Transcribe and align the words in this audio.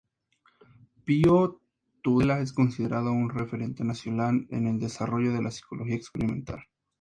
Pío 1.05 1.61
Tudela 2.01 2.39
es 2.39 2.53
considerado 2.53 3.11
un 3.13 3.29
referente 3.29 3.83
nacional 3.83 4.47
en 4.49 4.65
el 4.65 4.79
desarrollo 4.79 5.31
de 5.31 5.43
la 5.43 5.51
Psicología 5.51 5.93
Experimental. 5.93 6.63